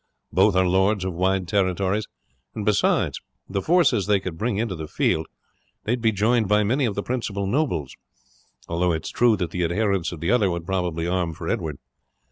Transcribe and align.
Both 0.33 0.55
are 0.55 0.65
lords 0.67 1.05
of 1.05 1.13
wide 1.13 1.47
territories, 1.47 2.07
and 2.55 2.65
besides 2.65 3.21
the 3.47 3.61
forces 3.61 4.07
they 4.07 4.19
could 4.19 4.35
bring 4.35 4.57
into 4.57 4.73
the 4.73 4.87
field, 4.87 5.27
they 5.83 5.91
would 5.91 6.01
be 6.01 6.11
joined 6.11 6.47
by 6.47 6.63
many 6.63 6.85
of 6.85 6.95
the 6.95 7.03
principal 7.03 7.45
nobles, 7.45 7.95
although 8.67 8.93
it 8.93 9.05
is 9.05 9.11
true 9.11 9.37
that 9.37 9.51
the 9.51 9.63
adherents 9.63 10.11
of 10.11 10.19
the 10.19 10.31
other 10.31 10.49
would 10.49 10.65
probably 10.65 11.05
arm 11.05 11.35
for 11.35 11.47
Edward. 11.49 11.77